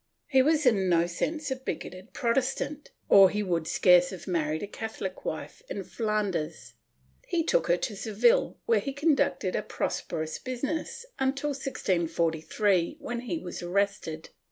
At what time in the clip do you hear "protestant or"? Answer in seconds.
2.11-3.29